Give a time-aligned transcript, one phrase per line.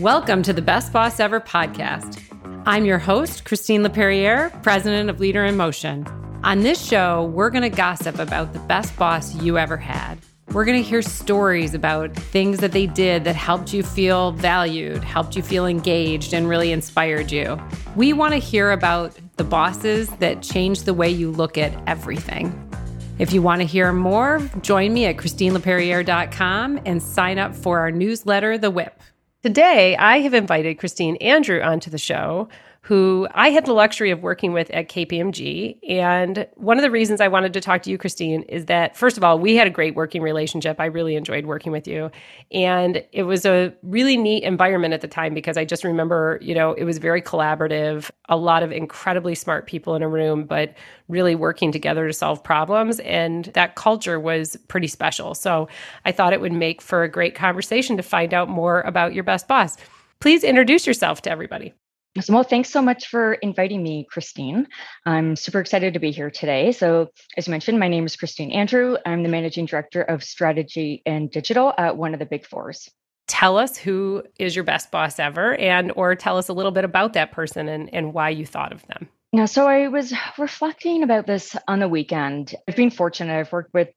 [0.00, 2.18] Welcome to the Best Boss Ever podcast.
[2.64, 6.06] I'm your host, Christine Laperriere, president of Leader in Motion.
[6.42, 10.18] On this show, we're going to gossip about the best boss you ever had.
[10.52, 15.04] We're going to hear stories about things that they did that helped you feel valued,
[15.04, 17.60] helped you feel engaged, and really inspired you.
[17.94, 22.70] We want to hear about the bosses that changed the way you look at everything.
[23.18, 27.90] If you want to hear more, join me at ChristineLaperriere.com and sign up for our
[27.90, 28.98] newsletter, The Whip.
[29.42, 32.50] Today, I have invited Christine Andrew onto the show,
[32.90, 35.78] who I had the luxury of working with at KPMG.
[35.88, 39.16] And one of the reasons I wanted to talk to you, Christine, is that, first
[39.16, 40.80] of all, we had a great working relationship.
[40.80, 42.10] I really enjoyed working with you.
[42.50, 46.52] And it was a really neat environment at the time because I just remember, you
[46.52, 50.74] know, it was very collaborative, a lot of incredibly smart people in a room, but
[51.06, 52.98] really working together to solve problems.
[53.00, 55.36] And that culture was pretty special.
[55.36, 55.68] So
[56.04, 59.22] I thought it would make for a great conversation to find out more about your
[59.22, 59.76] best boss.
[60.18, 61.72] Please introduce yourself to everybody.
[62.18, 64.66] So, well, thanks so much for inviting me, Christine.
[65.06, 66.72] I'm super excited to be here today.
[66.72, 68.96] So, as you mentioned, my name is Christine Andrew.
[69.06, 72.90] I'm the managing director of strategy and digital at one of the big fours.
[73.28, 76.84] Tell us who is your best boss ever, and or tell us a little bit
[76.84, 79.08] about that person and, and why you thought of them.
[79.32, 82.56] Now, so I was reflecting about this on the weekend.
[82.68, 83.38] I've been fortunate.
[83.38, 83.88] I've worked with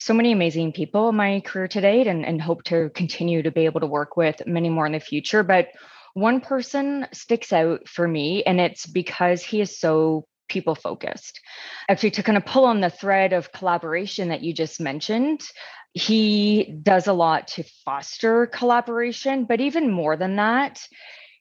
[0.00, 3.52] so many amazing people in my career to date and, and hope to continue to
[3.52, 5.44] be able to work with many more in the future.
[5.44, 5.68] But
[6.14, 11.40] one person sticks out for me, and it's because he is so people focused.
[11.88, 15.40] Actually, to kind of pull on the thread of collaboration that you just mentioned,
[15.94, 20.80] he does a lot to foster collaboration, but even more than that,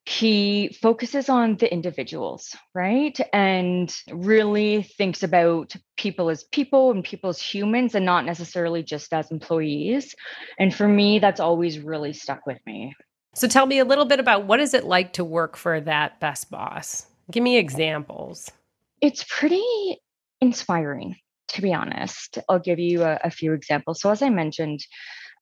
[0.05, 3.17] he focuses on the individuals, right?
[3.33, 9.13] And really thinks about people as people and people as humans and not necessarily just
[9.13, 10.15] as employees.
[10.57, 12.95] And for me, that's always really stuck with me.
[13.33, 16.19] So tell me a little bit about what is it like to work for that
[16.19, 17.05] best boss?
[17.31, 18.51] Give me examples.
[18.99, 20.01] It's pretty
[20.41, 21.15] inspiring,
[21.49, 22.39] to be honest.
[22.49, 24.01] I'll give you a, a few examples.
[24.01, 24.81] So as I mentioned,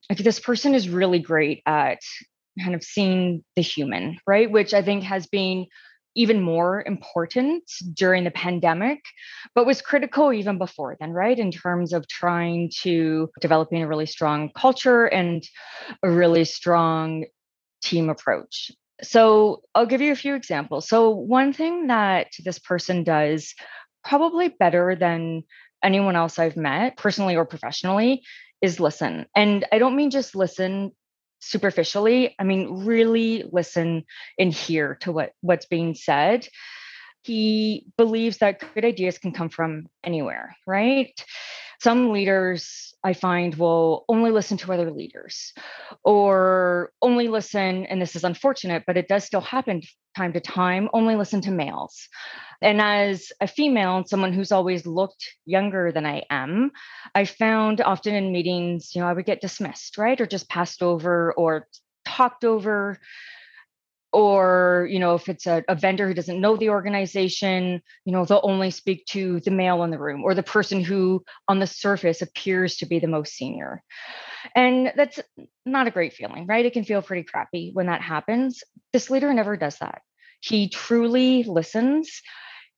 [0.09, 1.99] like this person is really great at
[2.61, 4.51] kind of seeing the human, right?
[4.51, 5.65] Which I think has been
[6.15, 7.63] even more important
[7.93, 8.99] during the pandemic,
[9.55, 11.37] but was critical even before then, right?
[11.37, 15.43] In terms of trying to developing a really strong culture and
[16.03, 17.25] a really strong
[17.81, 18.71] team approach.
[19.01, 20.89] So I'll give you a few examples.
[20.89, 23.53] So, one thing that this person does
[24.03, 25.43] probably better than
[25.83, 28.23] anyone else I've met, personally or professionally,
[28.61, 29.25] is listen.
[29.35, 30.91] And I don't mean just listen
[31.39, 34.03] superficially, I mean really listen
[34.37, 36.47] and hear to what, what's being said.
[37.23, 41.13] He believes that good ideas can come from anywhere, right?
[41.81, 45.53] Some leaders I find will only listen to other leaders
[46.03, 49.81] or only listen, and this is unfortunate, but it does still happen
[50.17, 52.09] time to time, only listen to males.
[52.61, 56.71] And as a female and someone who's always looked younger than I am,
[57.15, 60.19] I found often in meetings, you know, I would get dismissed, right?
[60.19, 61.67] Or just passed over or
[62.03, 62.99] talked over
[64.11, 68.25] or you know if it's a, a, vendor who doesn't know the organization you know
[68.25, 71.67] they'll only speak to the male in the room or the person who on the
[71.67, 73.83] surface appears to be the most senior.
[74.55, 75.19] And that's
[75.65, 76.65] not a great feeling right?
[76.65, 78.63] It can feel pretty crappy when that happens.
[78.93, 80.01] This leader never does that.
[80.41, 82.21] He truly listens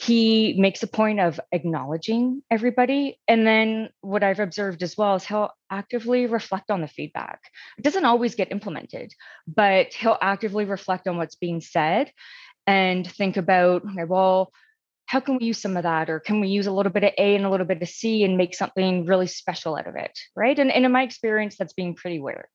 [0.01, 3.19] he makes a point of acknowledging everybody.
[3.27, 7.41] And then what I've observed as well is he'll actively reflect on the feedback.
[7.77, 9.13] It doesn't always get implemented,
[9.47, 12.11] but he'll actively reflect on what's being said
[12.65, 14.51] and think about, okay, well,
[15.05, 16.09] how can we use some of that?
[16.09, 18.23] Or can we use a little bit of A and a little bit of C
[18.23, 20.17] and make something really special out of it?
[20.35, 20.57] Right.
[20.57, 22.49] And, and in my experience, that's being pretty rare.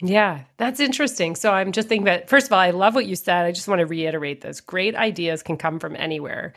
[0.00, 1.34] Yeah, that's interesting.
[1.34, 3.44] So I'm just thinking that, first of all, I love what you said.
[3.44, 6.54] I just want to reiterate this great ideas can come from anywhere.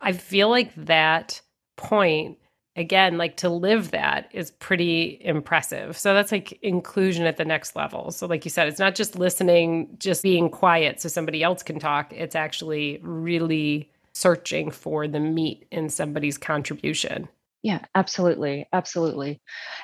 [0.00, 1.40] I feel like that
[1.76, 2.38] point,
[2.76, 5.98] again, like to live that is pretty impressive.
[5.98, 8.10] So that's like inclusion at the next level.
[8.10, 11.78] So, like you said, it's not just listening, just being quiet so somebody else can
[11.78, 12.12] talk.
[12.14, 17.28] It's actually really searching for the meat in somebody's contribution.
[17.62, 18.66] Yeah, absolutely.
[18.72, 19.40] Absolutely.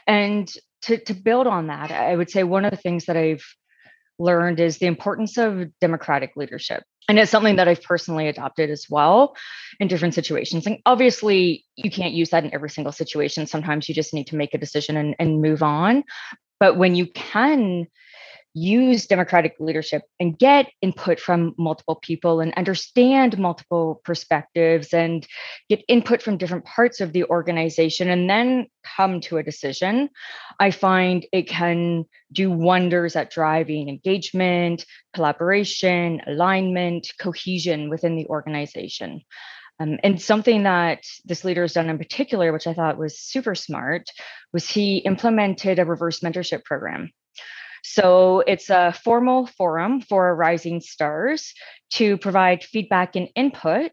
[0.06, 0.52] And
[0.84, 3.44] to, to build on that, I would say one of the things that I've
[4.18, 6.84] learned is the importance of democratic leadership.
[7.08, 9.36] And it's something that I've personally adopted as well
[9.78, 10.66] in different situations.
[10.66, 13.46] And obviously, you can't use that in every single situation.
[13.46, 16.04] Sometimes you just need to make a decision and, and move on.
[16.60, 17.86] But when you can
[18.54, 25.26] use democratic leadership and get input from multiple people and understand multiple perspectives and
[25.68, 28.66] get input from different parts of the organization and then
[28.96, 30.08] come to a decision,
[30.60, 39.22] I find it can do wonders at driving engagement, collaboration, alignment, cohesion within the organization.
[39.80, 43.56] Um, and something that this leader has done in particular, which I thought was super
[43.56, 44.06] smart,
[44.52, 47.10] was he implemented a reverse mentorship program.
[47.86, 51.52] So it's a formal forum for rising stars
[51.94, 53.92] to provide feedback and input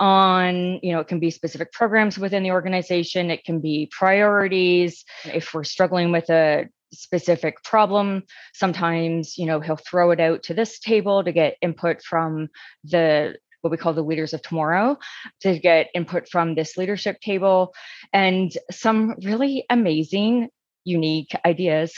[0.00, 5.04] on, you know, it can be specific programs within the organization, it can be priorities.
[5.24, 8.22] If we're struggling with a specific problem
[8.54, 12.48] sometimes you know he'll throw it out to this table to get input from
[12.82, 14.96] the what we call the leaders of tomorrow
[15.40, 17.74] to get input from this leadership table
[18.14, 20.48] and some really amazing
[20.84, 21.92] unique ideas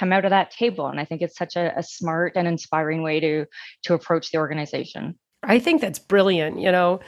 [0.00, 3.02] come out of that table and i think it's such a, a smart and inspiring
[3.02, 3.44] way to
[3.82, 6.60] to approach the organization I think that's brilliant.
[6.60, 7.00] You know,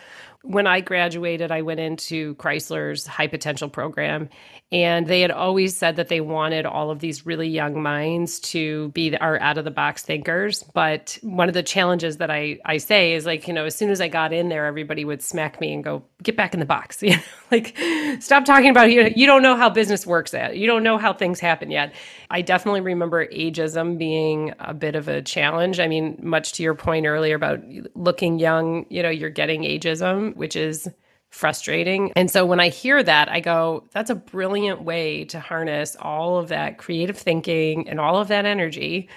[0.43, 4.29] when I graduated, I went into Chrysler's high potential program,
[4.73, 8.89] and they had always said that they wanted all of these really young minds to
[8.89, 10.65] be our out of the box thinkers.
[10.75, 13.91] But one of the challenges that I, I say is like, you know, as soon
[13.91, 16.67] as I got in there, everybody would smack me and go, get back in the
[16.67, 17.03] box.
[17.12, 17.77] You know, like,
[18.21, 19.12] stop talking about you.
[19.15, 20.56] You don't know how business works yet.
[20.56, 21.93] You don't know how things happen yet.
[22.31, 25.79] I definitely remember ageism being a bit of a challenge.
[25.79, 27.61] I mean, much to your point earlier about
[27.94, 30.88] looking young, you know, you're getting ageism which is
[31.31, 32.12] frustrating.
[32.14, 36.38] And so when I hear that, I go, that's a brilliant way to harness all
[36.38, 39.08] of that creative thinking and all of that energy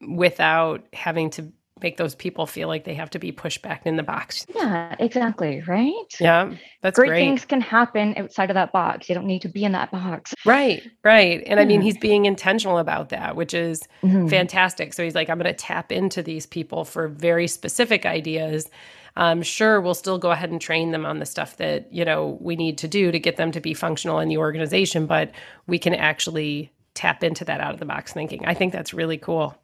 [0.00, 3.96] without having to make those people feel like they have to be pushed back in
[3.96, 4.46] the box.
[4.54, 5.62] Yeah, exactly.
[5.66, 5.92] Right.
[6.20, 7.20] Yeah, that's great, great.
[7.20, 9.08] things can happen outside of that box.
[9.08, 10.34] You don't need to be in that box.
[10.44, 11.42] Right, right.
[11.46, 11.62] And yeah.
[11.62, 14.28] I mean, he's being intentional about that, which is mm-hmm.
[14.28, 14.94] fantastic.
[14.94, 18.68] So he's like, I'm going to tap into these people for very specific ideas
[19.16, 22.38] um, sure we'll still go ahead and train them on the stuff that you know
[22.40, 25.30] we need to do to get them to be functional in the organization but
[25.66, 29.18] we can actually tap into that out of the box thinking i think that's really
[29.18, 29.56] cool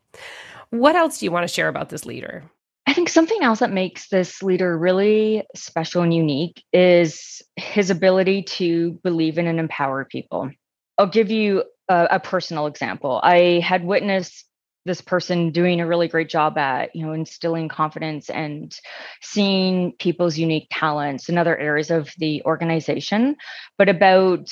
[0.71, 2.43] what else do you want to share about this leader
[2.89, 8.45] I think something else that makes this leader really special and unique is his ability
[8.45, 10.51] to believe in and empower people.
[10.97, 13.21] I'll give you a, a, personal example.
[13.23, 14.47] I had witnessed
[14.85, 18.75] this person doing a really great job at you know instilling confidence and
[19.21, 23.37] seeing people's unique talents in other areas of the organization.
[23.77, 24.51] But about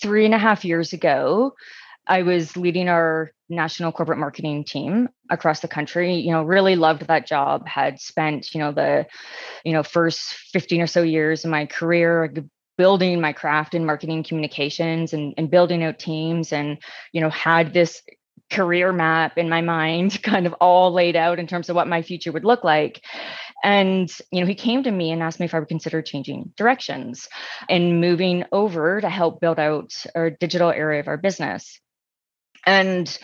[0.00, 1.54] three and a half years ago
[2.06, 7.06] i was leading our national corporate marketing team across the country you know really loved
[7.06, 9.06] that job had spent you know the
[9.64, 12.32] you know first 15 or so years of my career
[12.78, 16.78] building my craft in marketing communications and, and building out teams and
[17.12, 18.02] you know had this
[18.52, 22.02] career map in my mind kind of all laid out in terms of what my
[22.02, 23.04] future would look like.
[23.64, 26.52] And you know he came to me and asked me if i would consider changing
[26.56, 27.28] directions
[27.68, 31.80] and moving over to help build out our digital area of our business.
[32.66, 33.18] And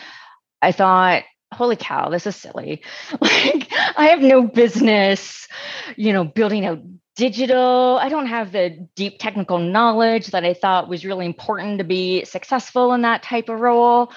[0.61, 1.23] i thought
[1.53, 2.83] holy cow this is silly.
[3.21, 5.47] Like i have no business
[5.95, 6.79] you know building out
[7.19, 7.99] digital.
[8.01, 12.23] I don't have the deep technical knowledge that I thought was really important to be
[12.23, 14.13] successful in that type of role.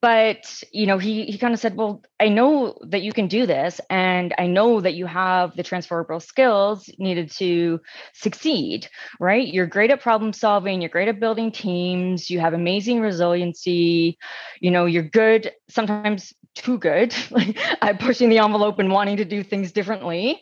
[0.00, 3.44] But, you know, he he kind of said, "Well, I know that you can do
[3.44, 7.80] this and I know that you have the transferable skills needed to
[8.12, 8.86] succeed,
[9.18, 9.52] right?
[9.52, 14.16] You're great at problem solving, you're great at building teams, you have amazing resiliency,
[14.60, 17.12] you know, you're good sometimes too good
[17.82, 20.40] at pushing the envelope and wanting to do things differently."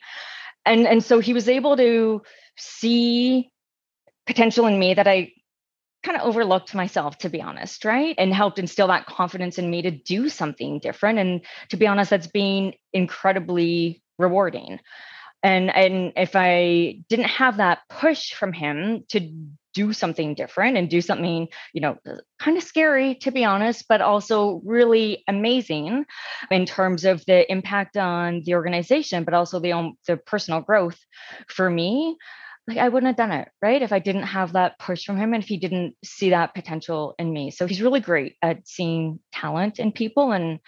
[0.65, 2.23] And and so he was able to
[2.57, 3.51] see
[4.27, 5.33] potential in me that I
[6.05, 8.15] kind of overlooked myself to be honest right?
[8.19, 11.19] And helped instill that confidence in me to do something different.
[11.19, 11.41] And
[11.71, 14.81] to be honest that's been incredibly rewarding.
[15.43, 19.21] And and if i didn't have that push from him to
[19.75, 21.97] do something different and do something you know
[22.39, 26.05] kind of scary to be honest but also really amazing
[26.51, 30.99] in terms of the impact on the organization but also the um, the personal growth
[31.49, 32.17] for me
[32.69, 33.83] like I wouldn't have done it, right?
[33.83, 37.15] If I didn't have that push from him and if he didn't see that potential
[37.19, 37.51] in me.
[37.51, 40.61] So he's really great at seeing talent in people and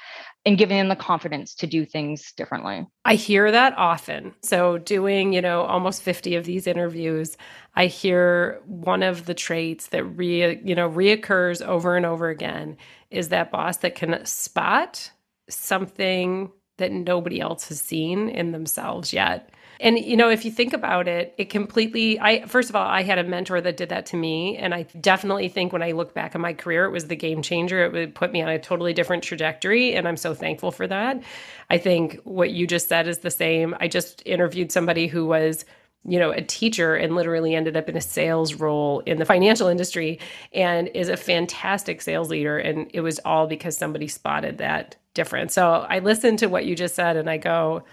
[0.45, 2.87] and giving them the confidence to do things differently.
[3.05, 4.35] I hear that often.
[4.43, 7.37] So doing, you know, almost 50 of these interviews,
[7.75, 12.77] I hear one of the traits that re, you know, reoccurs over and over again
[13.11, 15.11] is that boss that can spot
[15.49, 19.51] something that nobody else has seen in themselves yet.
[19.81, 23.02] And you know, if you think about it, it completely I first of all, I
[23.02, 26.14] had a mentor that did that to me and I definitely think when I look
[26.14, 27.85] back at my career it was the game changer.
[27.85, 31.23] It would put me on a totally different trajectory and I'm so thankful for that.
[31.71, 33.75] I think what you just said is the same.
[33.81, 35.64] I just interviewed somebody who was
[36.07, 39.69] you know, a teacher and literally ended up in a sales role in the financial
[39.69, 40.21] industry
[40.52, 42.59] and is a fantastic sales leader.
[42.59, 45.54] And it was all because somebody spotted that difference.
[45.54, 47.85] So I listened to what you just said and I go,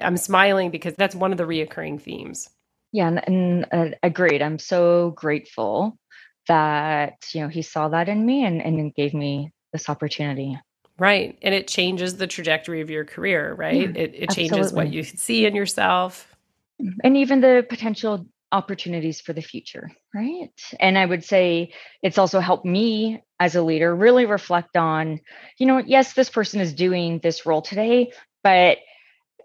[0.00, 2.48] I'm smiling because that's one of the reoccurring themes.
[2.92, 4.42] Yeah, and, and uh, agreed.
[4.42, 5.96] I'm so grateful
[6.48, 10.58] that you know he saw that in me and and gave me this opportunity.
[10.98, 13.54] Right, and it changes the trajectory of your career.
[13.54, 16.34] Right, yeah, it it changes what you see in yourself,
[17.04, 19.90] and even the potential opportunities for the future.
[20.12, 21.72] Right, and I would say
[22.02, 25.20] it's also helped me as a leader really reflect on,
[25.58, 28.78] you know, yes, this person is doing this role today, but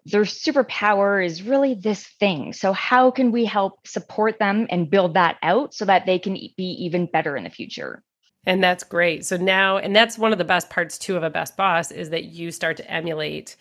[0.06, 2.54] their superpower is really this thing.
[2.54, 6.34] So, how can we help support them and build that out so that they can
[6.34, 8.04] be even better in the future?
[8.46, 9.26] And that's great.
[9.26, 12.12] So now, and that's one of the best parts too of a best boss is
[12.12, 13.56] that you start to emulate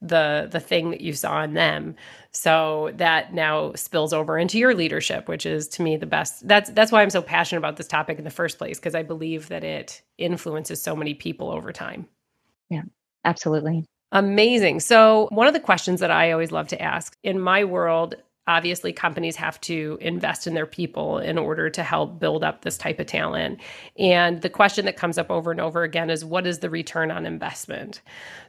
[0.00, 1.94] the the thing that you saw in them.
[2.32, 6.48] So that now spills over into your leadership, which is to me the best.
[6.48, 9.02] That's that's why I'm so passionate about this topic in the first place because I
[9.02, 12.08] believe that it influences so many people over time.
[12.70, 12.82] Yeah,
[13.24, 13.84] absolutely.
[14.12, 14.80] Amazing.
[14.80, 18.14] So, one of the questions that I always love to ask in my world,
[18.46, 22.78] obviously companies have to invest in their people in order to help build up this
[22.78, 23.60] type of talent.
[23.98, 27.10] And the question that comes up over and over again is what is the return
[27.10, 28.00] on investment?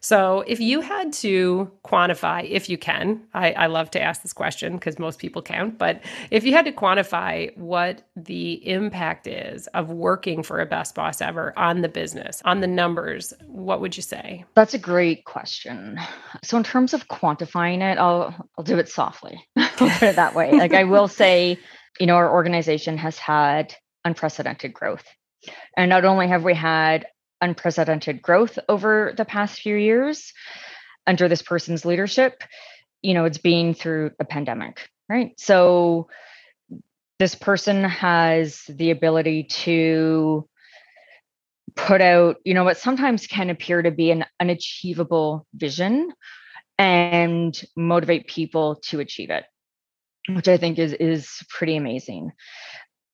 [0.02, 4.34] So if you had to quantify if you can i, I love to ask this
[4.34, 9.68] question because most people can't but if you had to quantify what the impact is
[9.68, 13.96] of working for a best boss ever on the business on the numbers what would
[13.96, 14.44] you say?
[14.56, 16.00] That's a great question.
[16.44, 19.40] So in terms of quantifying it i'll i'll do it softly
[19.90, 20.52] put it that way.
[20.52, 21.58] Like I will say,
[22.00, 23.76] you know, our organization has had
[24.06, 25.06] unprecedented growth.
[25.76, 27.08] And not only have we had
[27.42, 30.34] unprecedented growth over the past few years
[31.06, 32.44] under this person's leadership,
[33.02, 35.34] you know, it's been through a pandemic, right?
[35.38, 36.08] So
[37.20, 40.48] this person has the ability to
[41.76, 46.14] put out, you know, what sometimes can appear to be an unachievable vision
[46.78, 49.44] and motivate people to achieve it
[50.30, 52.32] which I think is is pretty amazing.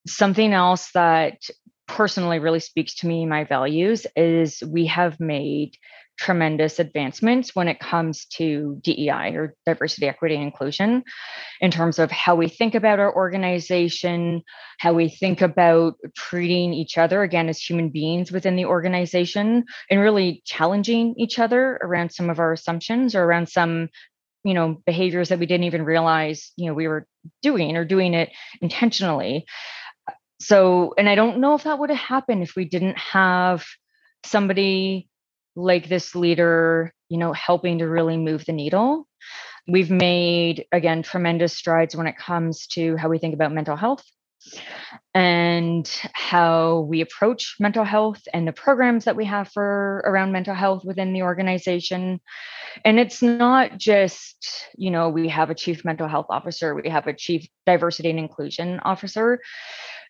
[0.06, 1.38] Something else that
[1.86, 5.76] personally really speaks to me my values is we have made
[6.20, 11.02] tremendous advancements when it comes to DEI or diversity, equity, and inclusion
[11.62, 14.42] in terms of how we think about our organization,
[14.78, 20.00] how we think about treating each other again as human beings within the organization, and
[20.00, 23.88] really challenging each other around some of our assumptions or around some
[24.44, 27.06] you know behaviors that we didn't even realize you know we were
[27.42, 28.30] doing or doing it
[28.60, 29.46] intentionally.
[30.40, 33.66] So and i don't know if that would have happened if we didn't have
[34.24, 35.08] somebody
[35.56, 39.06] like this leader you know helping to really move the needle.
[39.68, 44.04] We've made again tremendous strides when it comes to how we think about mental health
[45.14, 50.54] and how we approach mental health and the programs that we have for around mental
[50.54, 52.20] health within the organization.
[52.84, 57.06] And it's not just you know we have a chief mental health officer we have
[57.06, 59.40] a chief diversity and inclusion officer.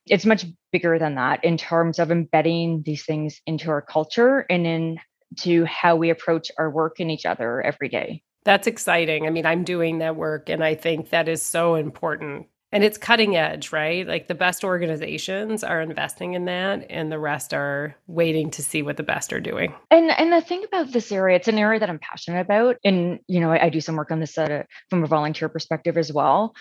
[0.06, 4.66] It's much bigger than that in terms of embedding these things into our culture and
[4.66, 8.22] into how we approach our work and each other every day.
[8.44, 9.26] That's exciting.
[9.26, 12.98] I mean, I'm doing that work and I think that is so important and it's
[12.98, 14.06] cutting edge, right?
[14.06, 18.82] Like the best organizations are investing in that and the rest are waiting to see
[18.82, 19.74] what the best are doing.
[19.90, 22.76] And and the thing about this area, it's an area that I'm passionate about.
[22.84, 25.98] And you know, I, I do some work on this uh, from a volunteer perspective
[25.98, 26.54] as well.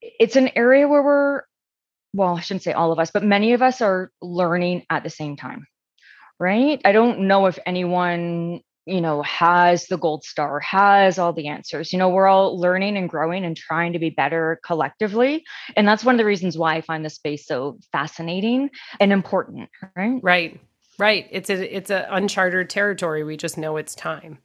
[0.00, 1.42] It's an area where we're
[2.14, 5.10] well, I shouldn't say all of us, but many of us are learning at the
[5.10, 5.66] same time.
[6.38, 6.80] Right?
[6.84, 11.92] I don't know if anyone you know has the gold star has all the answers.
[11.92, 15.44] You know we're all learning and growing and trying to be better collectively
[15.76, 18.70] and that's one of the reasons why i find this space so fascinating
[19.00, 20.20] and important right?
[20.22, 20.60] Right
[20.98, 21.26] right.
[21.30, 23.24] It's a it's a uncharted territory.
[23.24, 24.38] We just know it's time.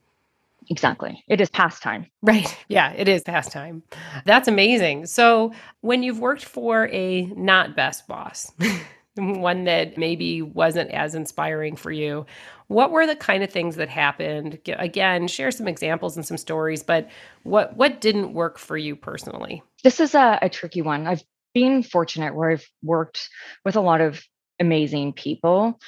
[0.70, 1.22] Exactly.
[1.28, 2.06] It is past time.
[2.22, 2.54] Right.
[2.68, 3.82] Yeah it is past time.
[4.24, 5.06] That's amazing.
[5.06, 8.52] So when you've worked for a not best boss
[9.40, 12.26] one that maybe wasn't as inspiring for you.
[12.68, 14.58] What were the kind of things that happened?
[14.66, 17.08] Again, share some examples and some stories, but
[17.42, 19.62] what what didn't work for you personally?
[19.82, 21.06] This is a, a tricky one.
[21.06, 23.28] I've been fortunate where I've worked
[23.64, 24.22] with a lot of
[24.60, 25.78] amazing people.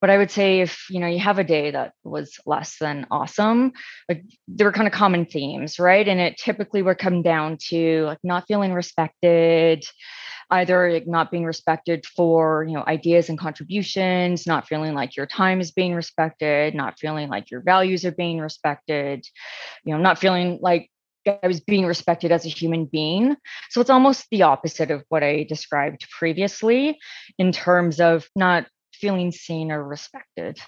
[0.00, 3.06] But I would say if you know you have a day that was less than
[3.10, 3.72] awesome,
[4.08, 6.06] like there were kind of common themes, right?
[6.06, 9.84] And it typically would come down to like not feeling respected,
[10.50, 15.26] either like not being respected for you know ideas and contributions not feeling like your
[15.26, 19.26] time is being respected not feeling like your values are being respected
[19.84, 20.90] you know not feeling like
[21.28, 23.36] I was being respected as a human being.
[23.70, 26.98] So it's almost the opposite of what I described previously
[27.38, 30.58] in terms of not feeling seen or respected.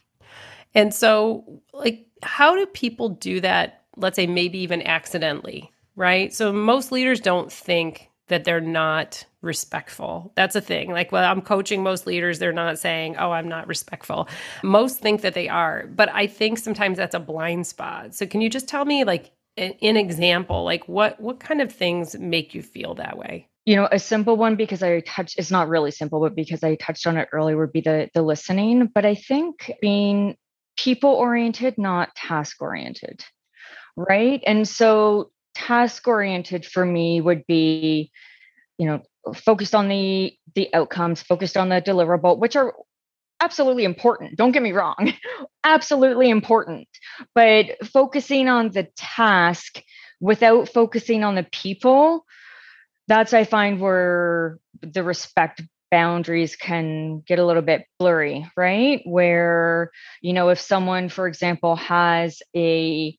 [0.75, 3.83] And so, like, how do people do that?
[3.97, 6.33] Let's say maybe even accidentally, right?
[6.33, 10.33] So most leaders don't think that they're not respectful.
[10.37, 10.91] That's a thing.
[10.93, 14.29] Like, well, I'm coaching most leaders, they're not saying, oh, I'm not respectful.
[14.63, 18.15] Most think that they are, but I think sometimes that's a blind spot.
[18.15, 22.17] So, can you just tell me, like, an example, like what what kind of things
[22.19, 23.49] make you feel that way?
[23.67, 26.77] You know, a simple one because I touched it's not really simple, but because I
[26.77, 28.91] touched on it earlier would be the the listening.
[28.95, 30.37] But I think being
[30.77, 33.25] people oriented, not task oriented.
[33.97, 34.43] Right.
[34.47, 38.11] And so task oriented for me would be
[38.79, 39.03] you know
[39.35, 42.75] focused on the the outcomes focused on the deliverable which are
[43.41, 45.13] absolutely important don't get me wrong
[45.65, 46.89] absolutely important
[47.35, 49.83] but focusing on the task
[50.21, 52.25] without focusing on the people
[53.09, 59.91] that's i find where the respect boundaries can get a little bit blurry right where
[60.21, 63.17] you know if someone for example has a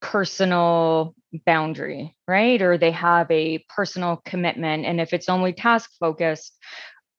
[0.00, 1.14] personal
[1.46, 2.60] boundary, right?
[2.60, 4.84] Or they have a personal commitment.
[4.86, 6.56] And if it's only task focused,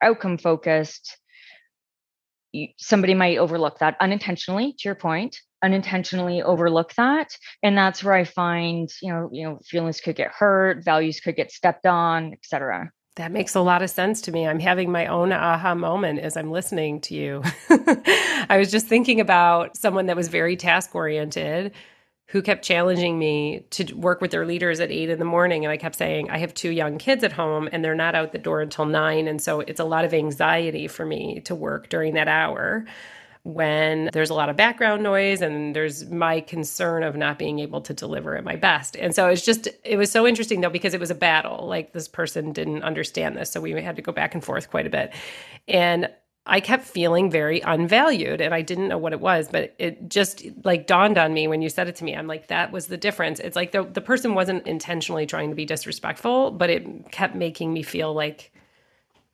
[0.02, 1.18] outcome focused,
[2.78, 7.36] somebody might overlook that unintentionally, to your point, unintentionally overlook that.
[7.64, 11.36] And that's where I find, you know, you know, feelings could get hurt, values could
[11.36, 12.92] get stepped on, etc.
[13.18, 14.48] That makes a lot of sense to me.
[14.48, 17.44] I'm having my own aha moment as I'm listening to you.
[17.70, 21.74] I was just thinking about someone that was very task oriented
[22.32, 25.66] who kept challenging me to work with their leaders at eight in the morning.
[25.66, 28.32] And I kept saying, I have two young kids at home and they're not out
[28.32, 29.28] the door until nine.
[29.28, 32.86] And so it's a lot of anxiety for me to work during that hour
[33.44, 37.82] when there's a lot of background noise and there's my concern of not being able
[37.82, 38.96] to deliver at my best.
[38.96, 41.68] And so it's just, it was so interesting though, because it was a battle.
[41.68, 43.52] Like this person didn't understand this.
[43.52, 45.14] So we had to go back and forth quite a bit.
[45.68, 46.08] And
[46.46, 50.44] I kept feeling very unvalued and I didn't know what it was, but it just
[50.64, 52.16] like dawned on me when you said it to me.
[52.16, 53.40] I'm like, that was the difference.
[53.40, 57.72] It's like the, the person wasn't intentionally trying to be disrespectful, but it kept making
[57.72, 58.52] me feel like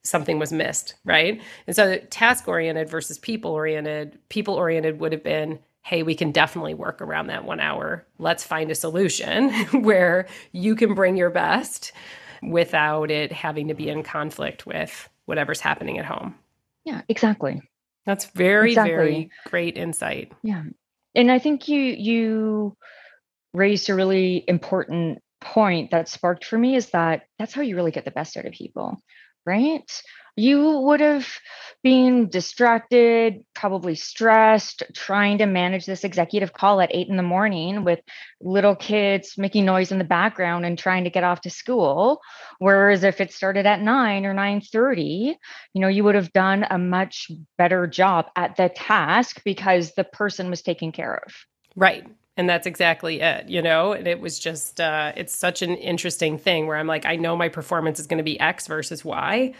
[0.02, 0.94] something was missed.
[1.04, 1.40] Right.
[1.66, 6.30] And so task oriented versus people oriented, people oriented would have been, hey, we can
[6.30, 8.06] definitely work around that one hour.
[8.18, 9.50] Let's find a solution
[9.82, 11.92] where you can bring your best
[12.42, 16.34] without it having to be in conflict with whatever's happening at home.
[16.88, 17.60] Yeah, exactly.
[18.06, 18.94] That's very, exactly.
[18.94, 20.32] very great insight.
[20.42, 20.62] Yeah.
[21.14, 22.76] And I think you you
[23.52, 27.90] raised a really important point that sparked for me is that that's how you really
[27.90, 28.96] get the best out of people,
[29.44, 29.84] right?
[30.38, 31.28] You would have
[31.82, 37.82] been distracted, probably stressed, trying to manage this executive call at eight in the morning
[37.84, 38.00] with
[38.40, 42.20] little kids making noise in the background and trying to get off to school.
[42.58, 45.36] Whereas if it started at nine or nine thirty,
[45.74, 50.04] you know, you would have done a much better job at the task because the
[50.04, 51.34] person was taken care of.
[51.74, 55.74] Right and that's exactly it you know and it was just uh, it's such an
[55.74, 59.04] interesting thing where i'm like i know my performance is going to be x versus
[59.04, 59.52] y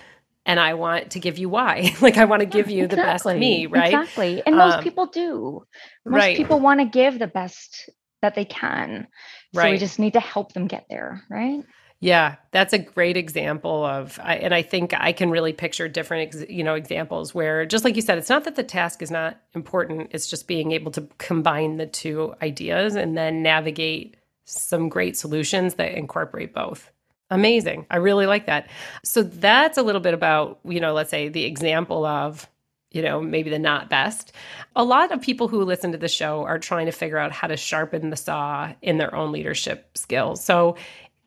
[0.49, 1.95] and I want to give you why.
[2.01, 2.97] like I want to give you exactly.
[2.97, 3.93] the best me, right?
[3.93, 4.43] Exactly.
[4.45, 5.63] And most um, people do.
[6.07, 6.37] Most right.
[6.37, 7.91] people want to give the best
[8.23, 9.07] that they can.
[9.55, 9.73] So right.
[9.73, 11.63] we just need to help them get there, right?
[12.01, 16.63] Yeah, that's a great example of, and I think I can really picture different, you
[16.63, 20.11] know, examples where, just like you said, it's not that the task is not important;
[20.13, 25.75] it's just being able to combine the two ideas and then navigate some great solutions
[25.75, 26.93] that incorporate both.
[27.31, 27.87] Amazing.
[27.91, 28.71] I really like that.
[29.05, 32.49] So that's a little bit about, you know, let's say the example of,
[32.91, 34.33] you know, maybe the not best.
[34.75, 37.47] A lot of people who listen to the show are trying to figure out how
[37.47, 40.43] to sharpen the saw in their own leadership skills.
[40.43, 40.77] So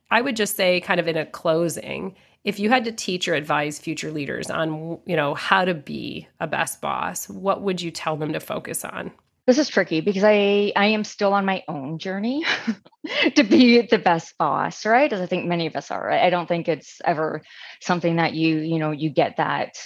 [0.10, 3.36] I would just say, kind of in a closing, if you had to teach or
[3.36, 7.92] advise future leaders on, you know, how to be a best boss, what would you
[7.92, 9.12] tell them to focus on?
[9.48, 12.46] This is tricky because I I am still on my own journey
[13.36, 15.12] to be the best boss, right?
[15.12, 16.06] As I think many of us are.
[16.08, 16.22] Right?
[16.22, 17.42] I don't think it's ever
[17.82, 19.78] something that you you know you get that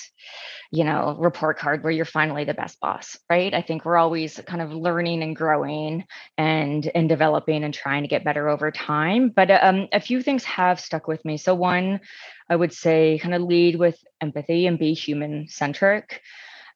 [0.72, 3.54] you know report card where you're finally the best boss, right?
[3.54, 6.04] I think we're always kind of learning and growing
[6.38, 9.30] and and developing and trying to get better over time.
[9.30, 11.38] But um, a few things have stuck with me.
[11.38, 12.02] So one,
[12.50, 16.22] I would say, kind of lead with empathy and be human centric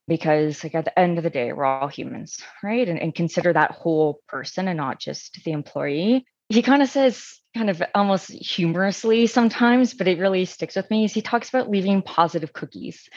[0.10, 2.89] because like at the end of the day we're all humans right?
[2.89, 6.26] And, and consider that whole person and not just the employee.
[6.50, 11.06] He kind of says kind of almost humorously sometimes but it really sticks with me
[11.06, 13.08] is he talks about leaving positive cookies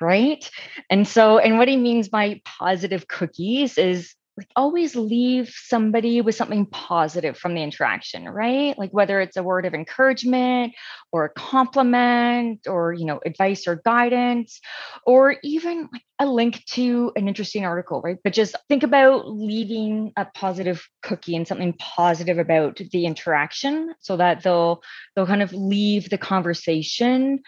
[0.00, 0.50] right?
[0.90, 6.36] And so and what he means by positive cookies is like always leave somebody with
[6.36, 8.78] something positive from the interaction right?
[8.78, 10.74] Like whether it's a word of encouragement
[11.10, 14.60] or a compliment or you know advice or guidance
[15.04, 18.18] or even like a link to an interesting article right?
[18.22, 24.16] But just think about leaving a positive cookie and something positive about the interaction so
[24.16, 24.82] that they'll
[25.16, 27.40] they'll kind of leave the conversation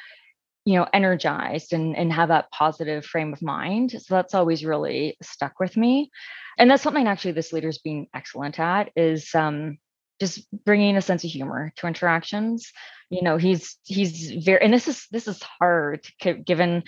[0.65, 3.93] you know energized and and have that positive frame of mind.
[3.93, 6.11] So that's always really stuck with me.
[6.59, 9.79] And that's something actually this leader's been excellent at is um
[10.21, 12.71] just bringing a sense of humor to interactions.
[13.09, 16.07] You know he's he's very and this is this is hard
[16.45, 16.85] given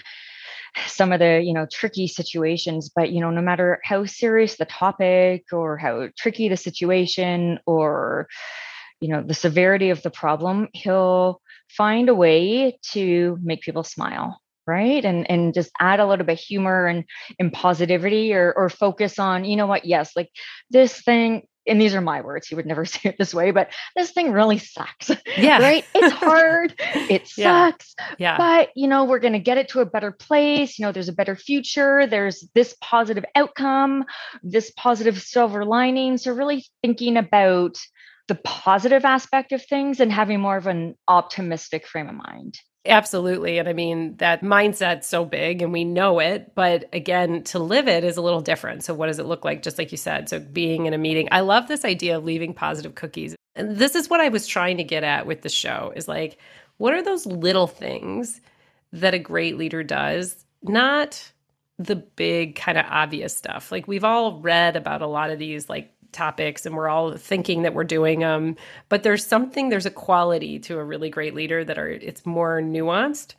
[0.87, 4.65] some of the you know tricky situations but you know no matter how serious the
[4.65, 8.27] topic or how tricky the situation or
[9.01, 11.43] you know the severity of the problem he'll
[11.77, 15.05] find a way to make people smile right?
[15.05, 17.05] And and just add a little bit of humor and
[17.39, 19.85] and positivity or or focus on you know what?
[19.85, 20.31] Yes like
[20.71, 23.73] this thing and these are my words he would never say it this way but
[23.97, 25.61] this thing really sucks yeah.
[25.61, 25.85] right?
[25.95, 28.15] It's hard it sucks yeah.
[28.19, 30.93] yeah but you know we're going to get it to a better place you know
[30.93, 34.05] there's a better future there's this positive outcome
[34.43, 37.77] this positive silver lining so really thinking about
[38.33, 42.59] the positive aspect of things and having more of an optimistic frame of mind.
[42.87, 43.59] Absolutely.
[43.59, 46.55] And I mean, that mindset's so big and we know it.
[46.55, 48.85] But again, to live it is a little different.
[48.85, 49.63] So, what does it look like?
[49.63, 50.31] Just like you said.
[50.31, 53.37] So, being in a meeting, I love this idea of leaving positive cookies.
[53.55, 56.39] And this is what I was trying to get at with the show is like,
[56.79, 58.41] what are those little things
[58.95, 60.43] that a great leader does?
[60.63, 61.31] Not
[61.79, 63.71] the big kind of obvious stuff.
[63.71, 67.63] Like, we've all read about a lot of these, like, topics and we're all thinking
[67.63, 68.57] that we're doing them
[68.89, 72.61] but there's something there's a quality to a really great leader that are it's more
[72.61, 73.35] nuanced.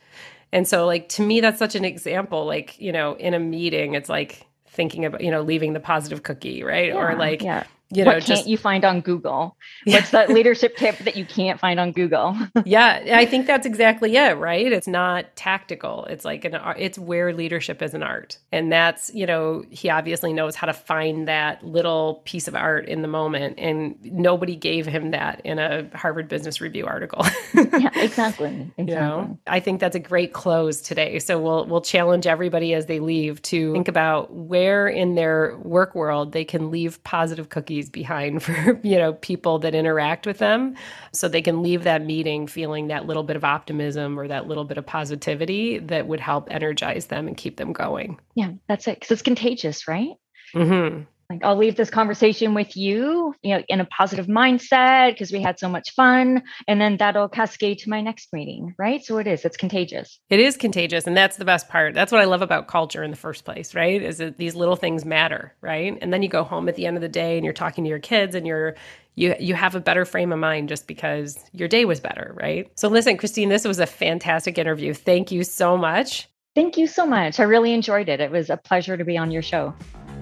[0.51, 3.95] And so like to me that's such an example like you know in a meeting
[3.95, 6.87] it's like thinking about you know leaving the positive cookie right?
[6.87, 9.57] Yeah, or like yeah you know, what can't you find on Google?
[9.85, 12.37] What's that leadership tip that you can't find on Google?
[12.65, 14.71] yeah, I think that's exactly it, right?
[14.71, 16.05] It's not tactical.
[16.05, 18.37] It's like an it's where leadership is an art.
[18.51, 22.87] And that's, you know, he obviously knows how to find that little piece of art
[22.87, 27.25] in the moment and nobody gave him that in a Harvard Business Review article.
[27.53, 28.43] yeah, exactly.
[28.43, 28.73] Exactly.
[28.77, 29.39] You know?
[29.47, 31.19] I think that's a great close today.
[31.19, 35.95] So we'll we'll challenge everybody as they leave to think about where in their work
[35.95, 40.75] world they can leave positive cookies behind for you know people that interact with them.
[41.11, 44.65] So they can leave that meeting feeling that little bit of optimism or that little
[44.65, 48.19] bit of positivity that would help energize them and keep them going.
[48.35, 50.11] Yeah that's it because it's contagious right?
[50.55, 55.31] Mm-hmm like I'll leave this conversation with you, you know, in a positive mindset because
[55.31, 56.43] we had so much fun.
[56.67, 59.03] And then that'll cascade to my next meeting, right?
[59.03, 60.19] So it is, it's contagious.
[60.29, 61.07] It is contagious.
[61.07, 61.93] And that's the best part.
[61.93, 64.01] That's what I love about culture in the first place, right?
[64.01, 65.97] Is that these little things matter, right?
[66.01, 67.89] And then you go home at the end of the day and you're talking to
[67.89, 68.75] your kids and you're
[69.15, 72.71] you you have a better frame of mind just because your day was better, right?
[72.75, 74.93] So listen, Christine, this was a fantastic interview.
[74.93, 76.27] Thank you so much.
[76.55, 77.39] Thank you so much.
[77.39, 78.19] I really enjoyed it.
[78.19, 79.73] It was a pleasure to be on your show.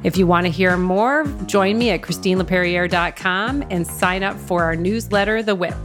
[0.04, 4.76] If you want to hear more, join me at ChristineLaperriere.com and sign up for our
[4.76, 5.76] newsletter, The Whip.